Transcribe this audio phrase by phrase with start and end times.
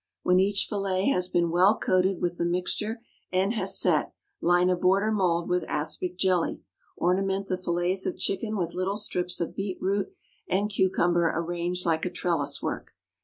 [0.23, 4.75] When each fillet has been well coated with the mixture and has set, line a
[4.75, 6.63] border mould with aspic jelly,
[6.97, 10.11] ornament the fillets of chicken with little strips of beet root
[10.49, 12.95] and cucumber arranged like a trellis work.